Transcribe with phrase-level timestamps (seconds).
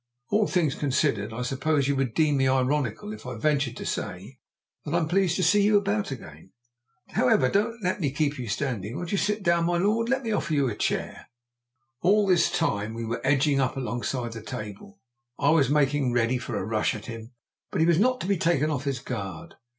[0.31, 4.39] "All things considered, I suppose you would deem me ironical if I ventured to say
[4.83, 6.53] that I am pleased to see you about again.
[7.09, 9.65] However, don't let me keep you standing; won't you sit down?
[9.65, 11.29] My lord, let me offer you a chair."
[12.01, 14.99] All this time we were edging up alongside the table,
[15.37, 17.33] and I was making ready for a rush at him.
[17.69, 19.53] But he was not to be taken off his guard.